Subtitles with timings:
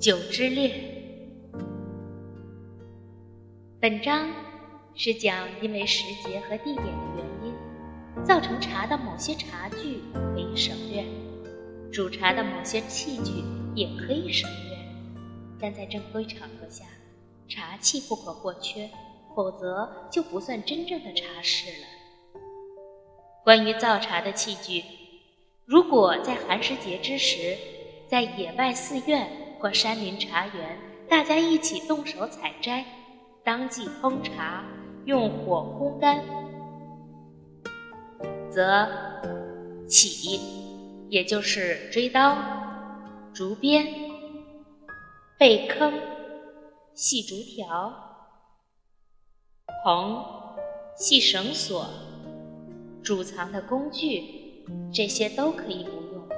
[0.00, 0.70] 酒之恋。
[3.80, 4.30] 本章
[4.94, 11.04] 是讲因为时节和地点的原因，造成茶的某些茶具可以省略，
[11.90, 13.42] 煮茶的某些器具
[13.74, 14.78] 也可以省略，
[15.60, 16.84] 但在正规场合下，
[17.48, 18.88] 茶器不可或缺，
[19.34, 21.86] 否则就不算真正的茶室了。
[23.42, 24.84] 关于造茶的器具，
[25.64, 27.56] 如果在寒食节之时，
[28.08, 29.28] 在野外寺院
[29.58, 32.84] 或山林茶园，大家一起动手采摘，
[33.44, 34.64] 当即烹茶，
[35.04, 36.22] 用火烘干，
[38.50, 38.88] 则
[39.88, 40.40] 起，
[41.08, 42.36] 也就是锥刀、
[43.34, 43.86] 竹鞭、
[45.38, 45.92] 背坑、
[46.94, 47.92] 细竹条、
[49.84, 50.24] 棚、
[50.96, 51.84] 细绳索、
[53.02, 56.28] 贮藏的工具，这些都可以不用。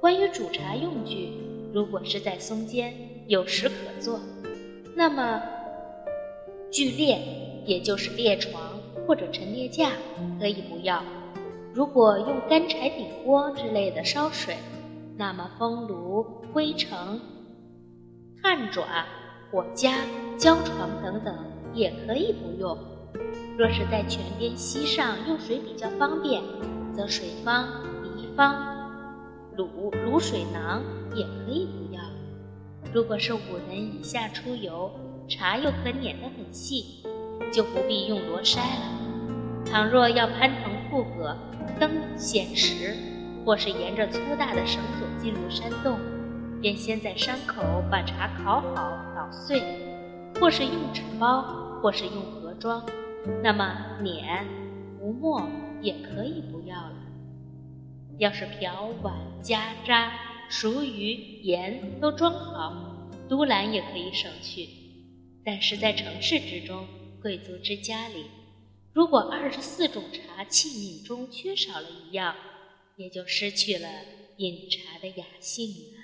[0.00, 1.32] 关于煮茶用具，
[1.72, 2.92] 如果是在松间
[3.26, 4.18] 有石可做，
[4.96, 5.40] 那么
[6.72, 7.18] 聚列，
[7.64, 9.92] 也就是列床或者陈列架，
[10.38, 11.02] 可以不要。
[11.72, 14.56] 如果用干柴顶锅之类的烧水，
[15.16, 17.20] 那么风炉、灰城、
[18.42, 18.82] 炭爪、
[19.52, 19.98] 火夹、
[20.36, 21.36] 胶床等等
[21.72, 22.76] 也可以不用。
[23.56, 26.42] 若是在泉边溪上用水比较方便，
[26.96, 27.68] 则水方、
[28.16, 28.79] 梨方。
[29.64, 30.82] 卤卤水囊
[31.14, 32.00] 也可以不要。
[32.92, 34.90] 如果是五人以下出游，
[35.28, 37.04] 茶又可碾得很细，
[37.52, 39.64] 就不必用罗筛了。
[39.64, 41.36] 倘若要攀藤附葛、
[41.78, 42.96] 登险石，
[43.44, 45.98] 或是沿着粗大的绳索进入山洞，
[46.60, 49.62] 便先在山口把茶烤好、捣碎，
[50.40, 51.42] 或是用纸包，
[51.80, 52.82] 或是用盒装。
[53.42, 53.70] 那么
[54.02, 54.44] 碾、
[54.98, 55.42] 浮沫
[55.80, 56.94] 也可以不要了。
[58.18, 60.12] 要是瓢碗夹渣、
[60.48, 64.68] 熟鱼、盐都装好，都篮也可以省去。
[65.44, 66.86] 但是在城市之中，
[67.22, 68.26] 贵族之家里，
[68.92, 72.34] 如果二十四种茶器皿中缺少了一样，
[72.96, 73.88] 也就失去了
[74.36, 75.99] 饮茶的雅兴了。